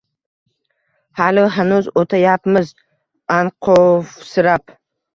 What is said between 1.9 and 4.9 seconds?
oʼtayapmiz anqovsirab